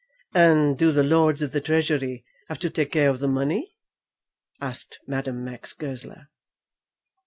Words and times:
"And 0.33 0.79
do 0.79 0.91
the 0.91 1.03
Lords 1.03 1.43
of 1.43 1.51
the 1.51 1.61
Treasury 1.61 2.25
have 2.47 2.57
to 2.57 2.71
take 2.71 2.91
care 2.91 3.11
of 3.11 3.19
the 3.19 3.27
money?" 3.27 3.75
asked 4.59 4.99
Madame 5.05 5.43
Max 5.45 5.73
Goesler. 5.73 6.29